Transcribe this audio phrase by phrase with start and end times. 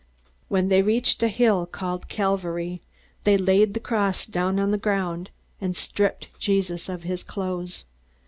[0.47, 2.81] When they reached a hill called Calvary,
[3.23, 5.29] they laid the cross down on the ground,
[5.61, 7.85] and stripped Jesus of his clothes.